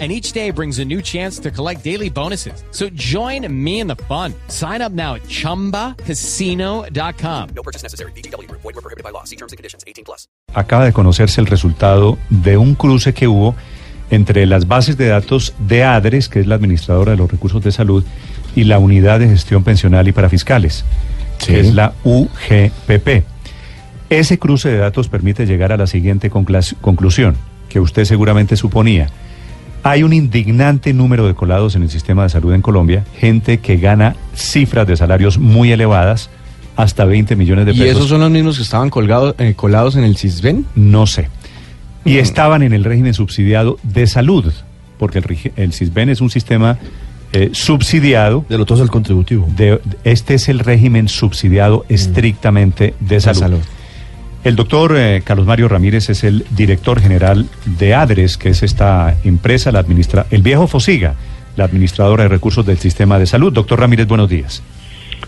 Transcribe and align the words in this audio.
and 0.00 0.10
each 0.10 0.32
day 0.32 0.50
brings 0.50 0.80
a 0.80 0.84
new 0.84 1.00
chance 1.00 1.38
to 1.38 1.52
collect 1.52 1.84
daily 1.84 2.10
bonuses. 2.10 2.64
So 2.72 2.88
join 2.94 3.46
me 3.48 3.78
in 3.78 3.86
the 3.86 3.94
fun. 4.08 4.34
Sign 4.48 4.82
up 4.82 4.90
now 4.90 5.14
at 5.14 5.22
ChumbaCasino.com. 5.28 7.48
No 7.54 7.62
purchase 7.62 7.84
necessary. 7.84 8.10
BGW. 8.12 8.50
Void 8.50 8.64
were 8.64 8.72
prohibited 8.72 9.04
by 9.04 9.10
law. 9.10 9.22
See 9.22 9.36
terms 9.36 9.52
and 9.52 9.56
conditions. 9.56 9.84
18 9.86 10.04
plus. 10.04 10.26
Acaba 10.52 10.84
de 10.84 10.92
conocerse 10.92 11.40
el 11.40 11.46
resultado 11.46 12.18
de 12.30 12.56
un 12.56 12.74
cruce 12.74 13.14
que 13.14 13.28
hubo 13.28 13.54
entre 14.10 14.46
las 14.46 14.68
bases 14.68 14.96
de 14.96 15.08
datos 15.08 15.54
de 15.58 15.84
ADRES, 15.84 16.28
que 16.28 16.40
es 16.40 16.46
la 16.46 16.56
administradora 16.56 17.12
de 17.12 17.18
los 17.18 17.30
recursos 17.30 17.62
de 17.62 17.72
salud, 17.72 18.04
y 18.54 18.64
la 18.64 18.78
Unidad 18.78 19.20
de 19.20 19.28
Gestión 19.28 19.64
Pensional 19.64 20.06
y 20.08 20.12
Parafiscales, 20.12 20.84
sí. 21.38 21.46
que 21.46 21.60
es 21.60 21.74
la 21.74 21.94
UGPP. 22.04 23.24
Ese 24.10 24.38
cruce 24.38 24.68
de 24.68 24.78
datos 24.78 25.08
permite 25.08 25.46
llegar 25.46 25.72
a 25.72 25.76
la 25.76 25.86
siguiente 25.86 26.30
conclusión, 26.30 27.36
que 27.68 27.80
usted 27.80 28.04
seguramente 28.04 28.56
suponía 28.56 29.08
hay 29.84 30.02
un 30.02 30.14
indignante 30.14 30.94
número 30.94 31.26
de 31.26 31.34
colados 31.34 31.76
en 31.76 31.82
el 31.82 31.90
sistema 31.90 32.22
de 32.22 32.30
salud 32.30 32.54
en 32.54 32.62
Colombia, 32.62 33.04
gente 33.18 33.58
que 33.58 33.76
gana 33.76 34.16
cifras 34.34 34.86
de 34.86 34.96
salarios 34.96 35.38
muy 35.38 35.72
elevadas, 35.72 36.30
hasta 36.74 37.04
20 37.04 37.36
millones 37.36 37.66
de 37.66 37.72
pesos. 37.72 37.86
¿Y 37.86 37.90
esos 37.90 38.08
son 38.08 38.20
los 38.20 38.30
mismos 38.30 38.56
que 38.56 38.62
estaban 38.62 38.88
colgados, 38.88 39.34
eh, 39.38 39.52
colados 39.54 39.94
en 39.96 40.04
el 40.04 40.16
CISBEN? 40.16 40.66
No 40.74 41.06
sé. 41.06 41.28
Y 42.04 42.14
mm. 42.14 42.18
estaban 42.18 42.62
en 42.62 42.72
el 42.72 42.82
régimen 42.82 43.12
subsidiado 43.12 43.78
de 43.82 44.06
salud, 44.06 44.52
porque 44.98 45.18
el, 45.18 45.52
el 45.56 45.72
CISBEN 45.74 46.08
es 46.08 46.22
un 46.22 46.30
sistema 46.30 46.78
eh, 47.34 47.50
subsidiado. 47.52 48.46
De 48.48 48.56
lo 48.56 48.64
todo 48.64 48.78
es 48.78 48.82
el 48.82 48.90
contributivo. 48.90 49.46
De, 49.54 49.80
este 50.04 50.34
es 50.34 50.48
el 50.48 50.60
régimen 50.60 51.08
subsidiado 51.08 51.84
mm. 51.88 51.92
estrictamente 51.92 52.94
de 53.00 53.20
salud. 53.20 53.36
De 53.36 53.40
salud. 53.40 53.60
El 54.44 54.56
doctor 54.56 54.94
eh, 54.94 55.22
Carlos 55.24 55.46
Mario 55.46 55.68
Ramírez 55.68 56.10
es 56.10 56.22
el 56.22 56.44
director 56.50 57.00
general 57.00 57.46
de 57.64 57.94
ADRES, 57.94 58.36
que 58.36 58.50
es 58.50 58.62
esta 58.62 59.16
empresa, 59.24 59.72
la 59.72 59.78
administra 59.78 60.26
el 60.30 60.42
viejo 60.42 60.66
Fosiga, 60.66 61.14
la 61.56 61.64
administradora 61.64 62.24
de 62.24 62.28
recursos 62.28 62.66
del 62.66 62.76
sistema 62.76 63.18
de 63.18 63.24
salud. 63.24 63.50
Doctor 63.50 63.80
Ramírez, 63.80 64.06
buenos 64.06 64.28
días. 64.28 64.62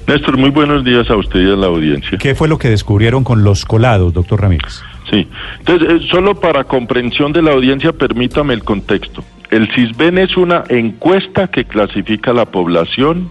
Néstor, 0.06 0.37
muy 0.37 0.50
buenos 0.50 0.84
días 0.84 1.09
a 1.09 1.17
usted 1.17 1.41
y 1.41 1.50
a 1.50 1.56
la 1.56 1.69
audiencia. 1.69 2.19
¿Qué 2.19 2.34
fue 2.34 2.47
lo 2.47 2.59
que 2.59 2.69
descubrieron 2.69 3.25
con 3.25 3.42
los 3.42 3.64
colados, 3.64 4.12
doctor 4.12 4.42
Ramírez? 4.42 4.83
Sí, 5.11 5.27
entonces, 5.61 5.89
eh, 5.89 6.06
solo 6.11 6.39
para 6.39 6.64
comprensión 6.64 7.33
de 7.33 7.41
la 7.41 7.53
audiencia, 7.53 7.92
permítame 7.94 8.53
el 8.53 8.64
contexto. 8.64 9.25
El 9.50 9.72
CISBEN 9.75 10.19
es 10.19 10.37
una 10.37 10.64
encuesta 10.69 11.48
que 11.48 11.64
clasifica 11.64 12.34
la 12.34 12.44
población 12.44 13.31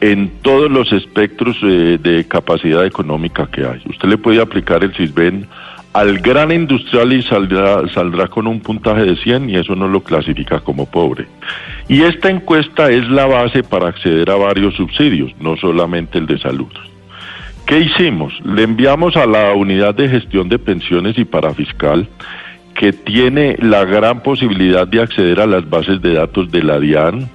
en 0.00 0.30
todos 0.42 0.70
los 0.70 0.92
espectros 0.92 1.56
eh, 1.62 1.98
de 2.00 2.26
capacidad 2.26 2.84
económica 2.86 3.48
que 3.50 3.64
hay. 3.64 3.82
Usted 3.86 4.08
le 4.08 4.18
puede 4.18 4.40
aplicar 4.40 4.82
el 4.82 4.94
CISBEN 4.94 5.46
al 5.92 6.18
gran 6.18 6.52
industrial 6.52 7.12
y 7.12 7.22
saldrá, 7.22 7.86
saldrá 7.88 8.28
con 8.28 8.46
un 8.46 8.60
puntaje 8.60 9.02
de 9.02 9.16
100 9.16 9.50
y 9.50 9.56
eso 9.56 9.74
no 9.74 9.88
lo 9.88 10.02
clasifica 10.02 10.60
como 10.60 10.86
pobre. 10.86 11.26
Y 11.88 12.02
esta 12.02 12.30
encuesta 12.30 12.90
es 12.90 13.08
la 13.08 13.26
base 13.26 13.62
para 13.62 13.88
acceder 13.88 14.30
a 14.30 14.36
varios 14.36 14.74
subsidios, 14.76 15.32
no 15.40 15.56
solamente 15.56 16.18
el 16.18 16.26
de 16.26 16.38
salud. 16.38 16.72
¿Qué 17.66 17.80
hicimos? 17.80 18.32
Le 18.44 18.62
enviamos 18.62 19.16
a 19.16 19.26
la 19.26 19.52
unidad 19.54 19.94
de 19.94 20.08
gestión 20.08 20.48
de 20.48 20.58
pensiones 20.58 21.18
y 21.18 21.24
parafiscal 21.24 22.08
que 22.74 22.92
tiene 22.92 23.56
la 23.60 23.84
gran 23.84 24.22
posibilidad 24.22 24.86
de 24.86 25.02
acceder 25.02 25.40
a 25.40 25.46
las 25.46 25.68
bases 25.68 26.00
de 26.00 26.14
datos 26.14 26.50
de 26.50 26.62
la 26.62 26.80
DIAN, 26.80 27.28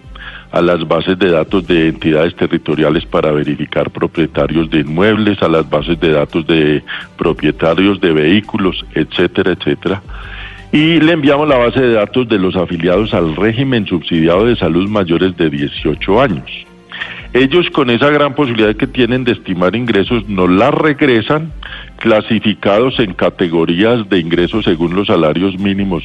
a 0.55 0.61
las 0.61 0.87
bases 0.87 1.19
de 1.19 1.31
datos 1.31 1.67
de 1.67 1.89
entidades 1.89 2.33
territoriales 2.33 3.05
para 3.05 3.29
verificar 3.33 3.91
propietarios 3.91 4.69
de 4.69 4.79
inmuebles, 4.79 5.41
a 5.41 5.49
las 5.49 5.69
bases 5.69 5.99
de 5.99 6.13
datos 6.13 6.47
de 6.47 6.81
propietarios 7.17 7.99
de 7.99 8.13
vehículos, 8.13 8.85
etcétera, 8.93 9.51
etcétera. 9.51 10.01
Y 10.71 11.01
le 11.01 11.11
enviamos 11.11 11.49
la 11.49 11.57
base 11.57 11.81
de 11.81 11.91
datos 11.91 12.29
de 12.29 12.39
los 12.39 12.55
afiliados 12.55 13.13
al 13.13 13.35
régimen 13.35 13.85
subsidiado 13.85 14.45
de 14.45 14.55
salud 14.55 14.87
mayores 14.87 15.35
de 15.35 15.49
18 15.49 16.21
años. 16.21 16.49
Ellos 17.33 17.69
con 17.71 17.89
esa 17.89 18.09
gran 18.09 18.33
posibilidad 18.33 18.73
que 18.77 18.87
tienen 18.87 19.25
de 19.25 19.33
estimar 19.33 19.75
ingresos 19.75 20.29
nos 20.29 20.49
la 20.49 20.71
regresan 20.71 21.51
clasificados 21.97 22.99
en 22.99 23.13
categorías 23.13 24.09
de 24.09 24.19
ingresos 24.19 24.65
según 24.65 24.95
los 24.95 25.07
salarios 25.07 25.57
mínimos 25.57 26.03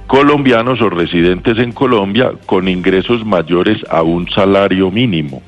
colombianos 0.07 0.79
o 0.81 0.89
residentes 0.89 1.59
en 1.59 1.71
Colombia 1.71 2.31
con 2.45 2.67
ingresos 2.67 3.23
mayores 3.25 3.77
a 3.89 4.01
un 4.01 4.27
salario 4.29 4.89
mínimo. 4.89 5.43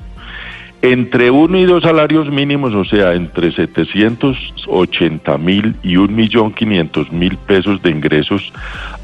Entre 0.83 1.29
uno 1.29 1.59
y 1.59 1.65
dos 1.65 1.83
salarios 1.83 2.31
mínimos, 2.31 2.73
o 2.73 2.83
sea, 2.83 3.13
entre 3.13 3.51
780 3.51 5.37
mil 5.37 5.75
y 5.83 5.97
un 5.97 6.15
millón 6.15 6.53
quinientos 6.53 7.11
mil 7.11 7.37
pesos 7.37 7.83
de 7.83 7.91
ingresos, 7.91 8.51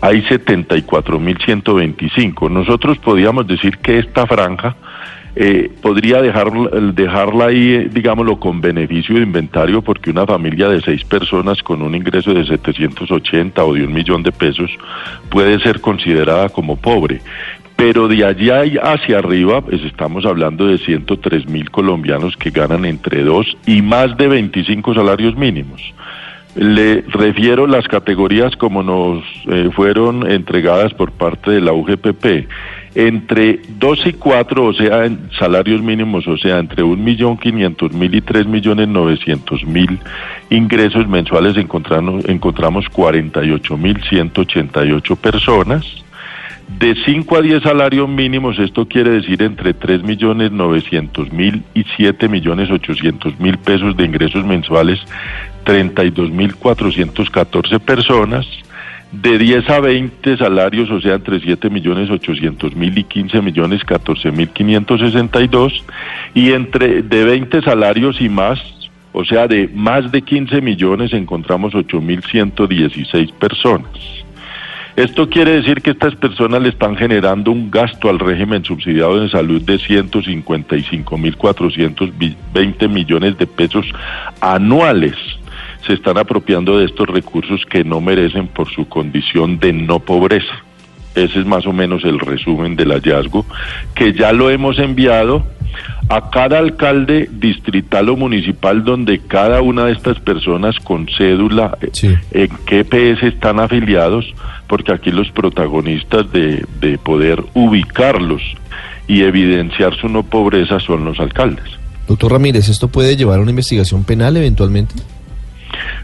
hay 0.02 0.24
74 0.24 1.20
mil 1.20 1.38
125. 1.38 2.50
Nosotros 2.50 2.98
podríamos 2.98 3.46
decir 3.46 3.78
que 3.78 4.00
esta 4.00 4.26
franja 4.26 4.76
eh, 5.36 5.70
podría 5.84 6.20
dejar, 6.20 6.52
dejarla 6.96 7.46
ahí, 7.46 7.74
eh, 7.74 7.90
digámoslo, 7.94 8.40
con 8.40 8.60
beneficio 8.60 9.14
de 9.14 9.22
inventario, 9.22 9.84
porque 9.84 10.10
una 10.10 10.26
familia 10.26 10.70
de 10.70 10.82
seis 10.82 11.04
personas 11.04 11.62
con 11.62 11.84
un 11.84 11.94
ingreso 11.94 12.34
de 12.34 12.44
780 12.44 13.64
o 13.64 13.76
de 13.76 13.86
un 13.86 13.94
millón 13.94 14.24
de 14.24 14.32
pesos 14.32 14.72
puede 15.30 15.60
ser 15.60 15.80
considerada 15.80 16.50
como 16.50 16.76
pobre. 16.76 17.22
Pero 17.78 18.10
de 18.10 18.26
allá 18.26 18.64
hacia 18.82 19.20
arriba, 19.20 19.62
pues 19.62 19.82
estamos 19.84 20.26
hablando 20.26 20.68
de 20.68 20.80
103 20.80 21.48
mil 21.48 21.72
colombianos 21.72 22.36
que 22.36 22.50
ganan 22.50 22.84
entre 22.84 23.24
dos 23.24 23.56
y 23.66 23.82
más 23.82 24.18
de 24.18 24.28
25 24.28 24.94
salarios 24.94 25.38
mínimos. 25.38 25.82
Le 26.56 27.04
refiero 27.08 27.68
las 27.68 27.88
categorías 27.88 28.56
como 28.56 28.82
nos 28.82 29.24
eh, 29.48 29.70
fueron 29.76 30.30
entregadas 30.30 30.92
por 30.96 31.12
parte 31.12 31.52
de 31.52 31.62
la 31.62 31.72
UGPP 31.72 32.48
entre 32.98 33.62
2 33.78 34.08
y 34.08 34.14
4, 34.14 34.66
o 34.66 34.74
sea, 34.74 35.06
en 35.06 35.30
salarios 35.38 35.84
mínimos, 35.84 36.28
o 36.28 36.36
sea, 36.36 36.58
entre 36.58 36.84
1.500.000 36.84 38.16
y 38.16 38.22
3.900.000 38.22 40.00
ingresos 40.50 41.08
mensuales 41.08 41.58
encontramos, 41.58 42.28
encontramos 42.28 42.86
48.188 42.86 45.16
personas. 45.16 46.07
De 46.68 46.96
5 47.06 47.38
a 47.38 47.42
10 47.42 47.64
salarios 47.64 48.10
mínimos, 48.10 48.60
esto 48.60 48.86
quiere 48.88 49.12
decir 49.12 49.42
entre 49.42 49.74
3.900.000 49.74 51.64
y 51.74 51.84
7.800.000 51.84 53.58
pesos 53.58 53.96
de 53.96 54.04
ingresos 54.04 54.44
mensuales, 54.44 55.00
32.414 55.66 57.80
personas 57.80 58.46
de 59.12 59.38
10 59.38 59.70
a 59.70 59.80
20 59.80 60.38
salarios, 60.38 60.90
o 60.92 61.00
sea, 61.00 61.16
entre 61.16 61.40
7 61.40 61.70
millones 61.70 62.10
800 62.10 62.76
mil 62.76 62.98
y 62.98 63.06
15 63.06 63.42
millones 63.42 63.86
14 63.86 64.32
mil 64.32 64.50
562, 64.50 65.86
y 66.34 66.52
entre 66.52 67.02
de 67.02 67.24
20 67.24 67.62
salarios 67.62 68.20
y 68.20 68.28
más, 68.28 68.60
o 69.14 69.24
sea, 69.24 69.48
de 69.48 69.70
más 69.74 70.12
de 70.12 70.22
15 70.22 70.60
millones 70.62 71.14
encontramos 71.14 71.74
8 71.74 72.02
mil 72.02 72.22
116 72.22 73.32
personas. 73.32 74.27
Esto 74.98 75.30
quiere 75.30 75.52
decir 75.52 75.84
que 75.84 75.92
estas 75.92 76.16
personas 76.16 76.60
le 76.60 76.70
están 76.70 76.96
generando 76.96 77.52
un 77.52 77.70
gasto 77.70 78.10
al 78.10 78.18
régimen 78.18 78.66
subsidiado 78.66 79.20
de 79.20 79.30
salud 79.30 79.62
de 79.62 79.78
155 79.78 81.18
mil 81.20 81.38
420 81.38 82.88
millones 82.88 83.38
de 83.38 83.46
pesos 83.46 83.86
anuales 84.42 85.14
se 85.86 85.94
están 85.94 86.18
apropiando 86.18 86.80
de 86.80 86.86
estos 86.86 87.08
recursos 87.08 87.64
que 87.70 87.84
no 87.84 88.02
merecen 88.02 88.48
por 88.48 88.70
su 88.70 88.90
condición 88.90 89.60
de 89.60 89.72
no 89.72 90.00
pobreza. 90.00 90.67
Ese 91.18 91.40
es 91.40 91.46
más 91.46 91.66
o 91.66 91.74
menos 91.74 92.04
el 92.04 92.20
resumen 92.20 92.76
del 92.76 92.92
hallazgo, 92.92 93.46
que 93.96 94.14
ya 94.14 94.32
lo 94.34 94.50
hemos 94.50 94.78
enviado 94.80 95.44
a 96.10 96.30
cada 96.30 96.60
alcalde 96.60 97.30
distrital 97.32 98.10
o 98.10 98.16
municipal 98.16 98.84
donde 98.84 99.20
cada 99.20 99.62
una 99.62 99.86
de 99.86 99.94
estas 99.94 100.20
personas 100.20 100.80
con 100.80 101.08
cédula 101.18 101.78
en 102.32 102.50
qué 102.66 102.86
PS 102.86 103.24
están 103.24 103.60
afiliados, 103.60 104.26
porque 104.68 104.94
aquí 104.94 105.12
los 105.12 105.30
protagonistas 105.32 106.32
de, 106.32 106.66
de 106.80 106.98
poder 106.98 107.44
ubicarlos 107.54 108.42
y 109.08 109.24
evidenciar 109.24 109.96
su 109.96 110.08
no 110.08 110.24
pobreza 110.24 110.80
son 110.80 111.06
los 111.06 111.20
alcaldes. 111.20 111.66
Doctor 112.08 112.32
Ramírez, 112.32 112.70
¿esto 112.70 112.88
puede 112.88 113.18
llevar 113.18 113.40
a 113.40 113.42
una 113.42 113.52
investigación 113.52 114.04
penal 114.04 114.38
eventualmente? 114.38 114.96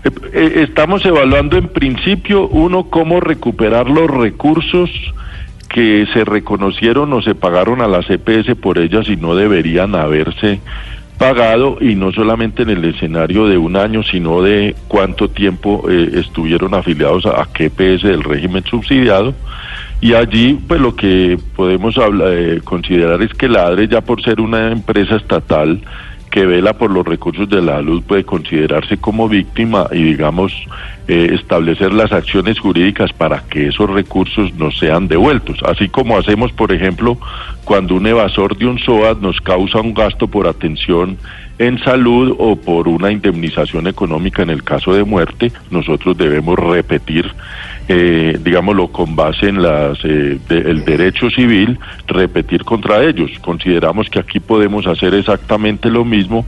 Eh, 0.03 0.09
eh, 0.33 0.51
estamos 0.68 1.06
evaluando 1.06 1.57
en 1.57 1.68
principio, 1.68 2.47
uno, 2.47 2.85
cómo 2.89 3.19
recuperar 3.19 3.89
los 3.89 4.09
recursos 4.09 4.89
que 5.69 6.06
se 6.13 6.24
reconocieron 6.24 7.12
o 7.13 7.21
se 7.21 7.33
pagaron 7.33 7.81
a 7.81 7.88
las 7.88 8.09
EPS 8.09 8.56
por 8.56 8.77
ellas 8.77 9.09
y 9.09 9.15
no 9.15 9.35
deberían 9.35 9.95
haberse 9.95 10.59
pagado 11.18 11.77
y 11.80 11.95
no 11.95 12.12
solamente 12.12 12.63
en 12.63 12.69
el 12.69 12.85
escenario 12.85 13.47
de 13.47 13.57
un 13.57 13.75
año, 13.75 14.03
sino 14.03 14.41
de 14.41 14.75
cuánto 14.88 15.30
tiempo 15.30 15.85
eh, 15.89 16.12
estuvieron 16.15 16.74
afiliados 16.74 17.25
a, 17.25 17.47
qué 17.53 17.65
EPS 17.65 18.03
del 18.03 18.24
régimen 18.24 18.63
subsidiado. 18.65 19.33
Y 20.01 20.15
allí, 20.15 20.59
pues 20.68 20.81
lo 20.81 20.95
que 20.95 21.39
podemos 21.56 21.95
eh, 21.97 22.59
considerar 22.63 23.21
es 23.21 23.33
que 23.33 23.47
la 23.47 23.68
ADRE, 23.68 23.88
ya 23.88 24.01
por 24.01 24.21
ser 24.21 24.41
una 24.41 24.71
empresa 24.71 25.15
estatal, 25.15 25.80
que 26.33 26.47
vela 26.47 26.74
por 26.74 26.89
los 26.89 27.06
recursos 27.06 27.47
de 27.47 27.62
la 27.62 27.74
salud 27.74 28.01
puede 28.01 28.24
considerarse 28.24 28.97
como 28.97 29.30
víctima 29.30 29.85
y 29.91 30.01
digamos 30.01 30.51
eh, 31.07 31.30
establecer 31.31 31.94
las 31.94 32.12
acciones 32.12 32.59
jurídicas 32.59 33.13
para 33.13 33.44
que 33.47 33.68
esos 33.68 33.88
recursos 33.88 34.51
no 34.56 34.71
sean 34.71 35.07
devueltos, 35.07 35.59
así 35.63 35.89
como 35.89 36.18
hacemos 36.18 36.51
por 36.51 36.71
ejemplo 36.71 37.19
cuando 37.65 37.94
un 37.94 38.07
evasor 38.07 38.57
de 38.57 38.65
un 38.65 38.80
SOAT 38.80 39.19
nos 39.19 39.39
causa 39.41 39.80
un 39.80 39.94
gasto 39.94 40.27
por 40.27 40.47
atención 40.47 41.19
en 41.60 41.80
salud 41.80 42.36
o 42.38 42.56
por 42.56 42.88
una 42.88 43.12
indemnización 43.12 43.88
económica 43.88 44.44
en 44.44 44.50
el 44.50 44.64
caso 44.64 44.94
de 44.94 45.04
muerte, 45.04 45.52
nosotros 45.70 46.18
debemos 46.18 46.58
repetir 46.58 47.32
eh, 47.90 48.40
digámoslo, 48.42 48.88
con 48.88 49.16
base 49.16 49.50
en 49.50 49.62
las, 49.62 50.00
eh, 50.06 50.40
el 50.50 50.86
derecho 50.86 51.30
civil, 51.30 51.78
repetir 52.08 52.64
contra 52.64 53.04
ellos. 53.04 53.32
Consideramos 53.42 54.10
que 54.10 54.20
aquí 54.20 54.40
podemos 54.40 54.88
hacer 54.88 55.14
exactamente 55.14 55.90
lo 55.90 56.06
mismo 56.06 56.46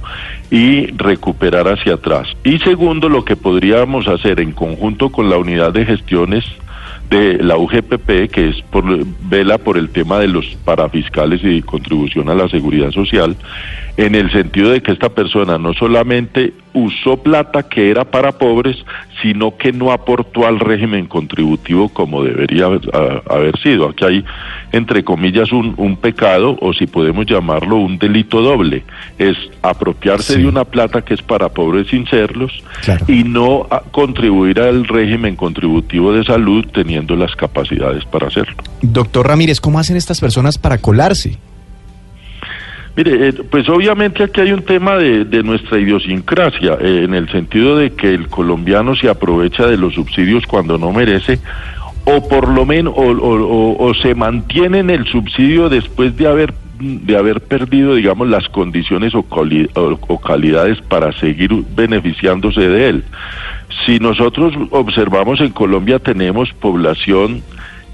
y 0.50 0.88
recuperar 0.88 1.68
hacia 1.68 1.96
atrás. 1.96 2.30
Y 2.46 2.60
segundo, 2.60 3.10
lo 3.10 3.25
que 3.25 3.36
podríamos 3.36 4.07
hacer 4.07 4.40
en 4.40 4.54
conjunto 4.54 5.10
con 5.10 5.30
la 5.30 5.38
unidad 5.38 5.74
de 5.74 5.86
gestiones 5.86 6.46
de 7.10 7.42
la 7.44 7.57
UGPP, 7.57 8.31
que 8.31 8.50
es 8.50 8.62
por, 8.63 8.84
vela 9.30 9.57
por 9.57 9.78
el 9.78 9.90
tema 9.90 10.19
de 10.19 10.28
los 10.28 10.46
parafiscales 10.66 11.42
y 11.44 11.62
contribución 11.62 12.30
a 12.30 12.36
la 12.36 12.50
seguridad 12.50 12.92
social, 12.92 13.36
en 13.98 14.16
el 14.16 14.31
sentido 14.31 14.72
de 14.72 14.81
que 14.81 14.92
esta 14.92 15.10
persona 15.10 15.57
no 15.57 15.74
solamente 15.74 16.54
usó 16.75 17.18
plata 17.18 17.63
que 17.63 17.89
era 17.89 18.04
para 18.04 18.33
pobres, 18.33 18.77
sino 19.22 19.57
que 19.57 19.72
no 19.72 19.92
aportó 19.92 20.45
al 20.45 20.60
régimen 20.60 21.07
contributivo 21.07 21.89
como 21.89 22.24
debería 22.24 22.66
haber 22.66 23.57
sido. 23.63 23.89
Aquí 23.89 24.04
hay, 24.04 24.25
entre 24.74 25.04
comillas, 25.04 25.51
un, 25.51 25.74
un, 25.77 25.95
pecado, 25.95 26.57
o 26.62 26.74
si 26.74 26.86
podemos 26.86 27.25
llamarlo 27.25 27.77
un 27.77 27.98
delito 27.98 28.42
doble. 28.42 28.83
Es 29.18 29.38
apropiarse 29.62 30.38
de 30.38 30.48
una 30.48 30.66
plata 30.66 31.01
que 31.01 31.13
es 31.13 31.22
para 31.22 31.50
pobres 31.50 31.88
sin 31.88 32.06
serlos 32.07 32.51
y 33.07 33.24
no 33.24 33.68
contribuir 33.92 34.60
al 34.60 34.86
régimen 34.86 35.38
contributivo 35.38 36.12
de 36.13 36.25
salud 36.25 36.66
teniendo 36.74 37.16
las 37.16 37.36
capacidades 37.36 38.04
para 38.06 38.28
hacerlo. 38.28 38.56
Doctor 38.81 39.28
Ramírez, 39.28 39.62
¿cómo 39.62 39.80
hacen 39.80 39.95
estas 39.95 40.19
personas 40.19 40.57
para 40.57 40.78
colarse? 40.78 41.38
Mire, 42.95 43.27
eh, 43.27 43.33
pues 43.33 43.68
obviamente 43.68 44.24
aquí 44.24 44.42
hay 44.42 44.53
un 44.53 44.63
tema 44.63 44.95
de, 44.95 45.44
nuestra 45.44 45.77
idiosincrasia, 45.80 46.77
eh, 46.80 47.03
en 47.03 47.13
el 47.13 47.30
sentido 47.30 47.77
de 47.77 47.92
que 47.92 48.13
el 48.13 48.30
colombiano 48.30 48.95
se 48.95 49.09
aprovecha 49.09 49.68
de 49.68 49.77
los 49.77 49.95
subsidios 49.95 50.45
cuando 50.45 50.77
no 50.77 50.94
merece, 50.94 51.39
o 52.06 52.27
por 52.27 52.47
lo 52.47 52.65
menos, 52.65 52.94
o, 52.95 53.94
se 54.01 54.15
mantiene 54.15 54.80
en 54.80 54.89
el 54.89 55.06
subsidio 55.07 55.69
después 55.69 56.15
de 56.15 56.27
haber 56.27 56.53
de 56.77 57.18
haber 57.18 57.39
perdido, 57.39 57.95
digamos, 57.95 58.27
las 58.27 58.50
condiciones 58.50 59.15
o, 59.15 59.25
o 59.25 60.19
calidades 60.19 60.81
para 60.81 61.13
seguir 61.13 61.51
beneficiándose 61.74 62.68
de 62.68 62.89
él. 62.89 63.03
Si 63.86 64.00
nosotros 64.00 64.53
observamos 64.71 65.39
en 65.39 65.51
Colombia 65.51 66.00
tenemos 66.00 66.51
población 66.51 67.44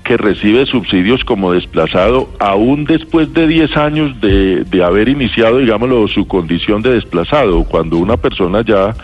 que 0.04 0.18
recibe 0.18 0.66
subsidios 0.66 1.24
como 1.24 1.54
desplazado 1.54 2.30
aún 2.40 2.86
después 2.86 3.34
de 3.34 3.48
10 3.48 3.78
años 3.78 4.20
de, 4.22 4.64
de 4.64 4.84
haber 4.84 5.10
iniciado, 5.10 5.60
digámoslo, 5.60 6.08
su 6.08 6.28
condición 6.28 6.82
de 6.82 6.94
desplazado. 6.94 7.64
Cuando 7.64 7.98
una 7.98 8.18
persona 8.18 8.62
ya 8.62 8.96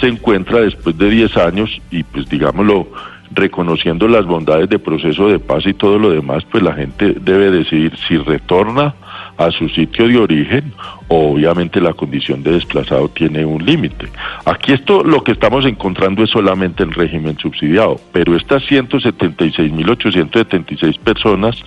se 0.00 0.08
encuentra 0.08 0.60
después 0.60 0.96
de 0.96 1.10
10 1.10 1.36
años 1.36 1.80
y 1.90 2.02
pues 2.04 2.28
digámoslo, 2.28 2.88
reconociendo 3.32 4.08
las 4.08 4.24
bondades 4.24 4.68
de 4.68 4.78
proceso 4.78 5.28
de 5.28 5.38
paz 5.38 5.66
y 5.66 5.74
todo 5.74 5.98
lo 5.98 6.10
demás, 6.10 6.44
pues 6.50 6.62
la 6.62 6.74
gente 6.74 7.14
debe 7.20 7.50
decidir 7.50 7.92
si 8.08 8.16
retorna 8.18 8.94
a 9.38 9.50
su 9.50 9.68
sitio 9.68 10.08
de 10.08 10.16
origen, 10.18 10.72
obviamente 11.08 11.78
la 11.80 11.92
condición 11.92 12.42
de 12.42 12.52
desplazado 12.52 13.08
tiene 13.08 13.44
un 13.44 13.62
límite. 13.64 14.08
Aquí 14.44 14.72
esto 14.72 15.04
lo 15.04 15.22
que 15.22 15.30
estamos 15.32 15.66
encontrando 15.66 16.24
es 16.24 16.30
solamente 16.30 16.82
el 16.82 16.92
régimen 16.92 17.38
subsidiado, 17.38 18.00
pero 18.12 18.34
estas 18.36 18.62
176.876 18.64 20.98
personas 20.98 21.62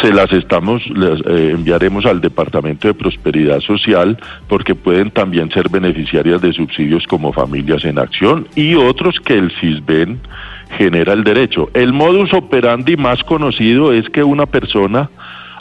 se 0.00 0.12
las 0.12 0.32
estamos, 0.32 0.84
les, 0.88 1.20
eh, 1.26 1.52
enviaremos 1.54 2.06
al 2.06 2.20
Departamento 2.20 2.88
de 2.88 2.94
Prosperidad 2.94 3.60
Social 3.60 4.18
porque 4.48 4.74
pueden 4.74 5.10
también 5.10 5.50
ser 5.50 5.68
beneficiarias 5.68 6.40
de 6.40 6.52
subsidios 6.52 7.06
como 7.06 7.32
Familias 7.32 7.84
en 7.84 7.98
Acción 7.98 8.48
y 8.56 8.74
otros 8.74 9.20
que 9.20 9.34
el 9.34 9.52
CISBEN 9.60 10.20
genera 10.76 11.12
el 11.12 11.22
derecho. 11.22 11.70
El 11.74 11.92
modus 11.92 12.32
operandi 12.32 12.96
más 12.96 13.22
conocido 13.22 13.92
es 13.92 14.08
que 14.08 14.24
una 14.24 14.46
persona 14.46 15.10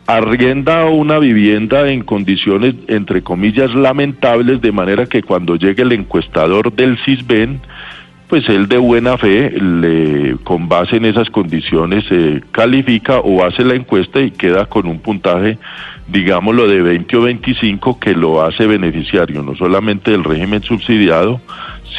arrienda 0.07 0.85
una 0.85 1.19
vivienda 1.19 1.89
en 1.89 2.03
condiciones, 2.03 2.75
entre 2.87 3.21
comillas, 3.21 3.73
lamentables, 3.73 4.61
de 4.61 4.71
manera 4.71 5.05
que 5.05 5.23
cuando 5.23 5.55
llegue 5.55 5.83
el 5.83 5.93
encuestador 5.93 6.73
del 6.73 6.97
CISBEN, 7.05 7.61
pues 8.27 8.49
él 8.49 8.67
de 8.67 8.77
buena 8.77 9.17
fe, 9.17 9.51
le, 9.51 10.37
con 10.43 10.67
base 10.67 10.97
en 10.97 11.05
esas 11.05 11.29
condiciones, 11.29 12.03
eh, 12.09 12.41
califica 12.51 13.19
o 13.19 13.45
hace 13.45 13.63
la 13.63 13.75
encuesta 13.75 14.19
y 14.21 14.31
queda 14.31 14.65
con 14.65 14.87
un 14.87 14.99
puntaje, 14.99 15.57
digámoslo, 16.07 16.67
de 16.67 16.81
20 16.81 17.17
o 17.17 17.21
25 17.21 17.99
que 17.99 18.13
lo 18.13 18.41
hace 18.41 18.65
beneficiario, 18.65 19.43
no 19.43 19.55
solamente 19.55 20.11
del 20.11 20.23
régimen 20.23 20.63
subsidiado, 20.63 21.41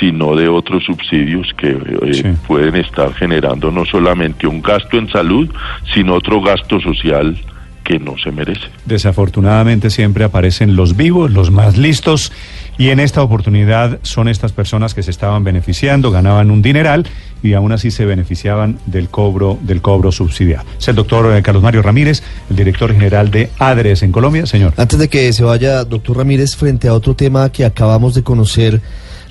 sino 0.01 0.35
de 0.35 0.49
otros 0.49 0.85
subsidios 0.85 1.55
que 1.57 1.69
eh, 1.69 2.35
pueden 2.49 2.75
estar 2.77 3.15
generando 3.15 3.71
no 3.71 3.85
solamente 3.85 4.49
un 4.49 4.61
gasto 4.61 4.99
en 4.99 5.09
salud, 5.09 5.49
sino 5.95 6.15
otro 6.15 6.41
gasto 6.41 6.81
social 6.81 7.37
que 7.85 7.99
no 7.99 8.17
se 8.19 8.33
merece. 8.33 8.63
Desafortunadamente 8.87 9.91
siempre 9.91 10.25
aparecen 10.25 10.75
los 10.75 10.97
vivos, 10.97 11.31
los 11.31 11.51
más 11.51 11.77
listos, 11.77 12.33
y 12.79 12.89
en 12.89 12.99
esta 12.99 13.23
oportunidad 13.23 14.01
son 14.03 14.27
estas 14.27 14.53
personas 14.53 14.95
que 14.95 15.03
se 15.03 15.11
estaban 15.11 15.45
beneficiando, 15.45 16.11
ganaban 16.11 16.51
un 16.51 16.63
dineral 16.63 17.07
y 17.43 17.53
aún 17.53 17.73
así 17.73 17.91
se 17.91 18.07
beneficiaban 18.07 18.79
del 18.87 19.11
cobro 19.11 19.59
del 19.63 19.83
cobro 19.83 20.11
subsidiado. 20.11 20.65
Es 20.79 20.89
el 20.89 20.97
doctor 20.97 21.37
eh, 21.37 21.43
Carlos 21.43 21.63
Mario 21.63 21.83
Ramírez, 21.83 22.23
el 22.51 22.57
director 22.57 22.93
general 22.93 23.31
de 23.31 23.51
ADRES 23.59 24.03
en 24.03 24.13
Colombia. 24.13 24.47
Señor. 24.47 24.73
Antes 24.77 24.99
de 24.99 25.09
que 25.09 25.33
se 25.33 25.45
vaya, 25.45 25.85
doctor 25.85 26.17
Ramírez, 26.17 26.57
frente 26.57 26.89
a 26.89 26.95
otro 26.95 27.15
tema 27.15 27.51
que 27.51 27.65
acabamos 27.65 28.15
de 28.15 28.23
conocer, 28.23 28.81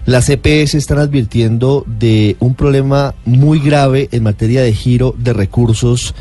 las 0.05 0.29
EPS 0.29 0.75
están 0.75 0.99
advirtiendo 0.99 1.85
de 1.87 2.35
un 2.39 2.55
problema 2.55 3.15
muy 3.25 3.59
grave 3.59 4.09
en 4.11 4.23
materia 4.23 4.61
de 4.61 4.73
giro 4.73 5.15
de 5.17 5.33
recursos 5.33 6.13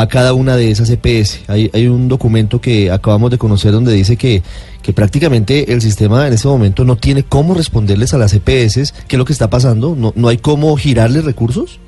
a 0.00 0.06
cada 0.06 0.32
una 0.32 0.56
de 0.56 0.70
esas 0.70 0.90
EPS. 0.90 1.40
Hay, 1.48 1.70
hay 1.72 1.88
un 1.88 2.08
documento 2.08 2.60
que 2.60 2.90
acabamos 2.90 3.30
de 3.30 3.38
conocer 3.38 3.72
donde 3.72 3.92
dice 3.92 4.16
que, 4.16 4.42
que 4.82 4.92
prácticamente 4.92 5.72
el 5.72 5.80
sistema 5.80 6.26
en 6.26 6.32
este 6.32 6.46
momento 6.46 6.84
no 6.84 6.96
tiene 6.96 7.24
cómo 7.24 7.54
responderles 7.54 8.14
a 8.14 8.18
las 8.18 8.32
EPS. 8.32 8.92
¿Qué 9.08 9.16
es 9.16 9.18
lo 9.18 9.24
que 9.24 9.32
está 9.32 9.50
pasando? 9.50 9.96
¿No, 9.96 10.12
no 10.14 10.28
hay 10.28 10.38
cómo 10.38 10.76
girarles 10.76 11.24
recursos? 11.24 11.80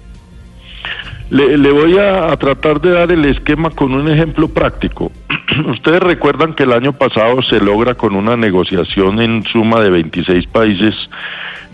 Le, 1.31 1.57
le 1.57 1.71
voy 1.71 1.97
a, 1.97 2.37
tratar 2.37 2.81
de 2.81 2.91
dar 2.91 3.13
el 3.13 3.25
esquema 3.25 3.71
con 3.71 3.95
un 3.95 4.11
ejemplo 4.11 4.49
práctico. 4.49 5.13
Ustedes 5.71 6.01
recuerdan 6.01 6.55
que 6.55 6.65
el 6.65 6.73
año 6.73 6.93
pasado 6.93 7.41
se 7.43 7.61
logra 7.61 7.95
con 7.95 8.17
una 8.17 8.37
negociación 8.37 9.21
en 9.21 9.45
suma 9.45 9.81
de 9.81 9.91
26 9.91 10.47
países 10.49 10.95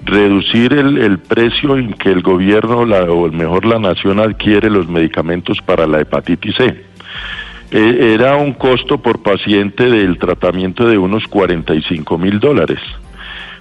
reducir 0.04 0.74
el, 0.74 0.98
el, 0.98 1.18
precio 1.18 1.76
en 1.76 1.94
que 1.94 2.10
el 2.10 2.22
gobierno 2.22 2.84
la, 2.84 3.10
o 3.10 3.32
mejor 3.32 3.64
la 3.64 3.78
nación 3.78 4.20
adquiere 4.20 4.68
los 4.68 4.88
medicamentos 4.88 5.58
para 5.62 5.86
la 5.86 6.00
hepatitis 6.00 6.54
C. 6.56 6.84
E, 7.70 8.14
era 8.14 8.36
un 8.36 8.52
costo 8.52 8.98
por 8.98 9.22
paciente 9.22 9.88
del 9.88 10.18
tratamiento 10.18 10.86
de 10.86 10.98
unos 10.98 11.26
45 11.26 12.18
mil 12.18 12.38
dólares. 12.38 12.78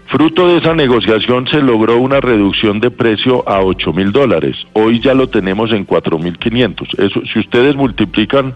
Fruto 0.07 0.47
de 0.47 0.57
esa 0.57 0.75
negociación 0.75 1.47
se 1.47 1.62
logró 1.62 1.97
una 1.97 2.21
reducción 2.21 2.79
de 2.79 2.91
precio 2.91 3.47
a 3.50 3.62
8 3.62 3.91
mil 3.91 4.12
dólares. 4.12 4.55
Hoy 4.74 5.00
ya 5.00 5.15
lo 5.15 5.29
tenemos 5.29 5.71
en 5.71 5.83
4 5.83 6.19
mil 6.19 6.38
500. 6.38 6.89
Eso, 7.00 7.21
si 7.33 7.39
ustedes 7.39 7.75
multiplican, 7.75 8.53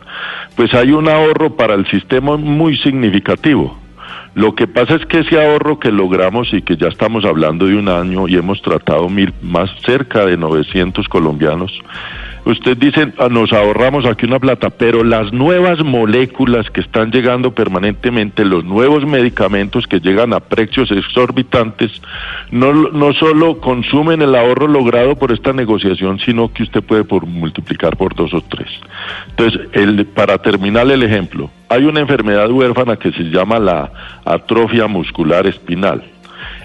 pues 0.56 0.74
hay 0.76 0.92
un 0.92 1.10
ahorro 1.10 1.56
para 1.56 1.74
el 1.74 1.88
sistema 1.88 2.38
muy 2.38 2.78
significativo. 2.78 3.79
Lo 4.40 4.56
que 4.56 4.68
pasa 4.68 4.96
es 4.96 5.06
que 5.06 5.20
ese 5.20 5.38
ahorro 5.38 5.80
que 5.80 5.92
logramos 5.92 6.54
y 6.54 6.62
que 6.62 6.78
ya 6.78 6.88
estamos 6.88 7.26
hablando 7.26 7.66
de 7.66 7.76
un 7.76 7.90
año 7.90 8.26
y 8.30 8.38
hemos 8.38 8.62
tratado 8.62 9.10
mil, 9.10 9.34
más 9.42 9.70
cerca 9.86 10.26
de 10.26 10.38
900 10.38 11.10
colombianos, 11.10 11.78
usted 12.46 12.78
dice, 12.78 13.12
ah, 13.18 13.28
nos 13.30 13.52
ahorramos 13.52 14.06
aquí 14.06 14.26
una 14.26 14.40
plata, 14.40 14.70
pero 14.70 15.04
las 15.04 15.34
nuevas 15.34 15.84
moléculas 15.84 16.70
que 16.70 16.80
están 16.80 17.12
llegando 17.12 17.54
permanentemente, 17.54 18.46
los 18.46 18.64
nuevos 18.64 19.06
medicamentos 19.06 19.86
que 19.88 20.00
llegan 20.00 20.32
a 20.32 20.40
precios 20.40 20.90
exorbitantes, 20.90 21.92
no, 22.50 22.72
no 22.72 23.12
solo 23.12 23.60
consumen 23.60 24.22
el 24.22 24.36
ahorro 24.36 24.70
logrado 24.70 25.18
por 25.18 25.34
esta 25.34 25.52
negociación, 25.52 26.18
sino 26.20 26.54
que 26.54 26.64
usted 26.64 26.82
puede 26.82 27.04
por 27.04 27.26
multiplicar 27.26 27.98
por 27.98 28.16
dos 28.16 28.34
o 28.34 28.40
tres. 28.40 28.70
Entonces, 29.32 29.68
el, 29.74 30.06
para 30.06 30.38
terminar 30.38 30.90
el 30.90 31.04
ejemplo, 31.04 31.52
hay 31.70 31.86
una 31.86 32.02
enfermedad 32.02 32.52
huérfana 32.52 32.98
que 32.98 33.12
se 33.12 33.24
llama 33.24 33.60
la 33.60 33.92
atrofia 34.26 34.88
muscular 34.88 35.46
espinal. 35.46 36.04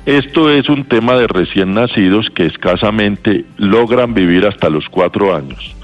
Esto 0.06 0.50
es 0.50 0.68
un 0.68 0.84
tema 0.84 1.14
de 1.14 1.26
recién 1.26 1.74
nacidos 1.74 2.30
que 2.30 2.46
escasamente 2.46 3.44
logran 3.58 4.14
vivir 4.14 4.46
hasta 4.46 4.68
los 4.68 4.88
cuatro 4.88 5.34
años. 5.34 5.74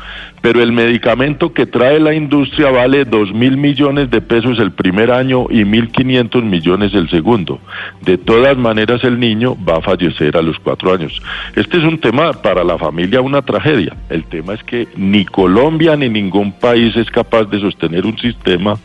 Pero 0.41 0.63
el 0.63 0.73
medicamento 0.73 1.53
que 1.53 1.67
trae 1.67 2.01
la 2.01 2.15
industria 2.15 2.71
vale 2.71 3.05
dos 3.05 3.33
mil 3.33 3.57
millones 3.57 4.11
de 4.11 4.21
pesos 4.23 4.59
el 4.59 4.73
primer 4.73 5.11
año 5.11 5.47
y 5.51 5.65
mil 5.65 5.91
quinientos 5.91 6.43
millones 6.43 6.95
el 6.95 7.11
segundo. 7.11 7.61
De 8.01 8.17
todas 8.17 8.57
maneras, 8.57 9.05
el 9.05 9.21
niño 9.21 9.57
va 9.69 9.77
a 9.77 9.83
fallecer 9.83 10.37
a 10.37 10.43
los 10.43 10.59
cuatro 10.59 10.93
años. 10.93 11.21
Este 11.55 11.79
es 11.79 11.85
un 11.85 11.99
tema 11.99 12.33
para 12.33 12.65
la 12.65 12.79
familia, 12.79 13.21
una 13.21 13.43
tragedia. 13.43 13.95
El 14.09 14.25
tema 14.25 14.55
es 14.55 14.63
que 14.65 14.89
ni 14.97 15.25
Colombia 15.25 15.97
ni 15.97 16.09
ningún 16.09 16.53
país 16.53 16.97
es 16.97 17.11
capaz 17.11 17.45
de 17.45 17.61
sostener 17.61 18.07
un 18.07 18.19
sistema 18.19 18.77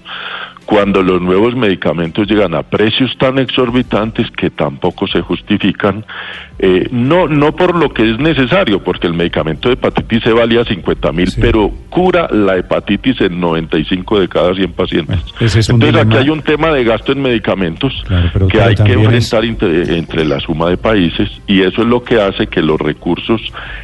cuando 0.65 1.03
los 1.03 1.22
nuevos 1.22 1.55
medicamentos 1.55 2.27
llegan 2.27 2.55
a 2.55 2.63
precios 2.63 3.15
tan 3.17 3.38
exorbitantes 3.38 4.31
que 4.31 4.50
tampoco 4.50 5.07
se 5.07 5.22
justifican, 5.22 6.03
eh, 6.57 6.88
no, 6.91 7.27
no 7.27 7.55
por 7.55 7.75
lo 7.75 7.93
que 7.93 8.10
es 8.10 8.17
necesario, 8.17 8.84
porque 8.84 9.05
el 9.07 9.13
medicamento 9.13 9.69
de 9.69 9.75
hepatitis 9.75 10.24
C 10.24 10.34
valía 10.34 10.63
50 10.63 11.12
mil, 11.12 11.31
pero 11.39 11.72
cura 11.89 12.27
la 12.31 12.57
hepatitis 12.57 13.22
en 13.22 13.39
95 13.39 14.19
de 14.22 14.27
cada 14.27 14.55
100 14.55 14.74
pacientes. 14.74 15.19
Entonces 15.39 15.95
aquí 15.95 16.17
hay 16.17 16.29
un 16.29 16.41
tema 16.41 16.72
de 16.72 16.84
gasto 16.84 17.12
en 17.12 17.22
medicamentos 17.22 17.93
que 18.50 18.62
hay 18.62 18.75
que 18.75 18.93
enfrentar 18.93 19.45
entre 19.45 20.25
la 20.25 20.39
suma 20.39 20.69
de 20.69 20.77
países 20.77 21.29
y 21.45 21.62
eso 21.62 21.84
es 21.84 21.88
lo 21.88 22.03
que 22.03 22.19
hace 22.19 22.48
que 22.48 22.62
los 22.62 22.79
recursos, 22.79 23.41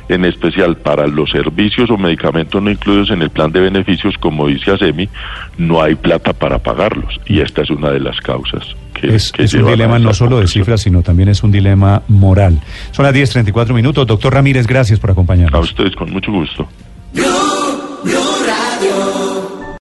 en 0.09 0.25
especial 0.25 0.77
para 0.77 1.07
los 1.07 1.29
servicios 1.29 1.89
o 1.91 1.97
medicamentos 1.97 2.61
no 2.61 2.71
incluidos 2.71 3.11
en 3.11 3.21
el 3.21 3.29
plan 3.29 3.51
de 3.51 3.59
beneficios, 3.59 4.17
como 4.17 4.47
dice 4.47 4.71
ASEMI, 4.71 5.09
no 5.57 5.81
hay 5.81 5.95
plata 5.95 6.33
para 6.33 6.57
pagar 6.57 6.70
pagarlos. 6.71 7.19
Y 7.25 7.41
esta 7.41 7.61
es 7.61 7.69
una 7.69 7.91
de 7.91 7.99
las 7.99 8.19
causas. 8.21 8.63
Que, 8.93 9.15
es, 9.15 9.33
es 9.37 9.53
un 9.53 9.65
dilema 9.65 9.99
no 9.99 10.13
solo 10.13 10.39
de 10.39 10.47
cifras, 10.47 10.81
sino 10.81 11.01
también 11.01 11.29
es 11.29 11.43
un 11.43 11.51
dilema 11.51 12.03
moral. 12.07 12.59
Son 12.91 13.03
las 13.03 13.13
10.34 13.13 13.73
minutos. 13.73 14.07
Doctor 14.07 14.33
Ramírez, 14.33 14.67
gracias 14.67 14.99
por 14.99 15.11
acompañarnos. 15.11 15.53
A 15.53 15.59
ustedes, 15.59 15.95
con 15.95 16.11
mucho 16.11 16.31
gusto. 16.31 16.67